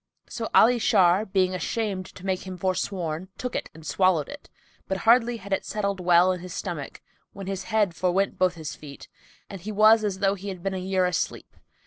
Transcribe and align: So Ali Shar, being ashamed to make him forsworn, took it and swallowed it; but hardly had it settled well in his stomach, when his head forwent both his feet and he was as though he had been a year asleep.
So 0.27 0.49
Ali 0.55 0.79
Shar, 0.79 1.27
being 1.27 1.53
ashamed 1.53 2.07
to 2.15 2.25
make 2.25 2.47
him 2.47 2.57
forsworn, 2.57 3.27
took 3.37 3.55
it 3.55 3.69
and 3.75 3.85
swallowed 3.85 4.29
it; 4.29 4.49
but 4.87 4.97
hardly 5.05 5.37
had 5.37 5.53
it 5.53 5.63
settled 5.63 5.99
well 5.99 6.31
in 6.31 6.39
his 6.39 6.55
stomach, 6.55 7.01
when 7.33 7.45
his 7.45 7.65
head 7.65 7.95
forwent 7.95 8.39
both 8.39 8.55
his 8.55 8.73
feet 8.73 9.07
and 9.47 9.61
he 9.61 9.71
was 9.71 10.03
as 10.03 10.17
though 10.17 10.33
he 10.33 10.47
had 10.49 10.63
been 10.63 10.73
a 10.73 10.79
year 10.79 11.05
asleep. 11.05 11.55